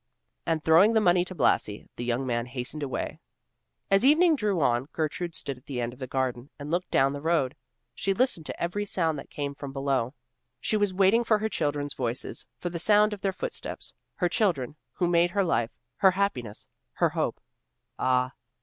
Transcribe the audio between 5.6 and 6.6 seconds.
the end of the garden